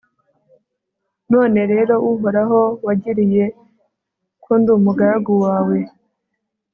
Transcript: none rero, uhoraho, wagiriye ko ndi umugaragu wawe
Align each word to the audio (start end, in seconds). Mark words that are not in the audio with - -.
none 1.31 1.59
rero, 1.71 1.95
uhoraho, 2.11 2.61
wagiriye 2.85 3.43
ko 4.43 4.51
ndi 4.59 4.69
umugaragu 4.77 5.31
wawe 5.45 5.77